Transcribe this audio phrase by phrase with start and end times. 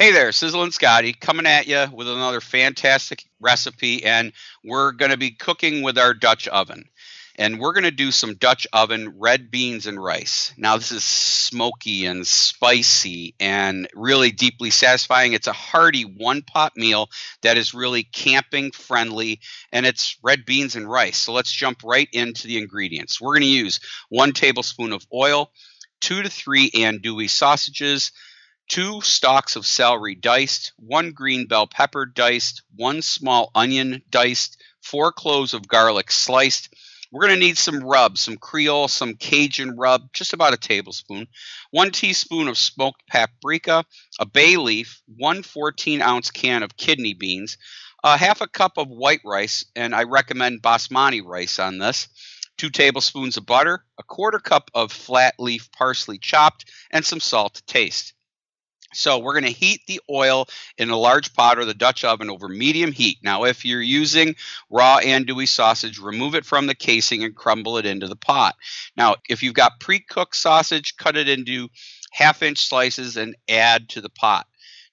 [0.00, 4.32] Hey there, Sizzlin Scotty coming at you with another fantastic recipe, and
[4.64, 6.86] we're going to be cooking with our Dutch oven.
[7.36, 10.54] And we're going to do some Dutch oven red beans and rice.
[10.56, 15.34] Now, this is smoky and spicy and really deeply satisfying.
[15.34, 17.10] It's a hearty one pot meal
[17.42, 19.40] that is really camping friendly,
[19.70, 21.18] and it's red beans and rice.
[21.18, 23.20] So let's jump right into the ingredients.
[23.20, 25.52] We're going to use one tablespoon of oil,
[26.00, 28.12] two to three andouille sausages
[28.70, 35.10] two stalks of celery diced, one green bell pepper diced, one small onion diced, four
[35.10, 36.72] cloves of garlic sliced.
[37.10, 41.26] We're going to need some rub, some Creole, some Cajun rub, just about a tablespoon,
[41.72, 43.84] one teaspoon of smoked paprika,
[44.20, 47.58] a bay leaf, one 14 ounce can of kidney beans,
[48.04, 52.06] a half a cup of white rice, and I recommend basmati rice on this,
[52.56, 57.54] two tablespoons of butter, a quarter cup of flat leaf parsley chopped, and some salt
[57.54, 58.14] to taste.
[58.92, 62.30] So we're going to heat the oil in a large pot or the Dutch oven
[62.30, 63.18] over medium heat.
[63.22, 64.34] Now, if you're using
[64.68, 68.56] raw andouille sausage, remove it from the casing and crumble it into the pot.
[68.96, 71.68] Now, if you've got pre-cooked sausage, cut it into
[72.12, 74.46] half-inch slices and add to the pot.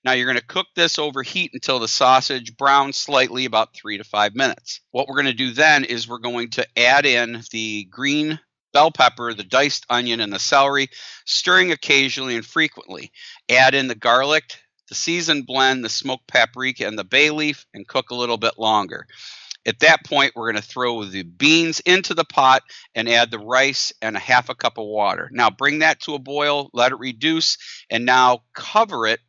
[0.03, 3.97] Now you're going to cook this over heat until the sausage browns slightly, about three
[3.97, 4.79] to five minutes.
[4.91, 8.39] What we're going to do then is we're going to add in the green
[8.73, 10.89] bell pepper, the diced onion, and the celery,
[11.25, 13.11] stirring occasionally and frequently.
[13.49, 14.59] Add in the garlic,
[14.89, 18.57] the seasoned blend, the smoked paprika, and the bay leaf, and cook a little bit
[18.57, 19.05] longer.
[19.65, 22.63] At that point, we're going to throw the beans into the pot
[22.95, 25.29] and add the rice and a half a cup of water.
[25.33, 27.57] Now, bring that to a boil, let it reduce,
[27.89, 29.19] and now cover it